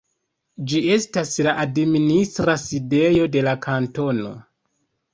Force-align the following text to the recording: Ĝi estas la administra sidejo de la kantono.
Ĝi 0.71 0.79
estas 0.95 1.33
la 1.49 1.53
administra 1.65 2.57
sidejo 2.65 3.31
de 3.39 3.49
la 3.51 3.57
kantono. 3.71 4.37